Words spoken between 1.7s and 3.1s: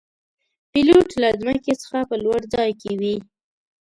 څخه په لوړ ځای کې